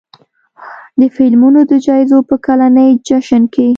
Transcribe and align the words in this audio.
د 0.99 1.01
فلمونو 1.15 1.59
د 1.71 1.73
جایزو 1.85 2.17
په 2.29 2.35
کلني 2.45 2.89
جشن 3.07 3.43
کې 3.53 3.67